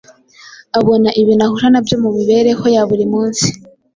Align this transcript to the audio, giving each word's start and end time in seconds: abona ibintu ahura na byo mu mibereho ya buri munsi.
abona 0.79 1.09
ibintu 1.21 1.43
ahura 1.47 1.67
na 1.71 1.81
byo 1.85 1.95
mu 2.03 2.09
mibereho 2.17 2.65
ya 2.75 2.83
buri 2.89 3.05
munsi. 3.13 3.47